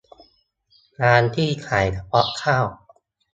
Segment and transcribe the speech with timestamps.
[1.01, 2.65] ร้านที่ขายเฉพาะข้าว